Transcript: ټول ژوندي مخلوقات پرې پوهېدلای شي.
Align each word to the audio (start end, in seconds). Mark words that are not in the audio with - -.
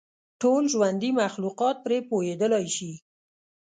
ټول 0.41 0.63
ژوندي 0.73 1.09
مخلوقات 1.21 1.75
پرې 1.85 1.97
پوهېدلای 2.09 2.65
شي. 2.75 2.91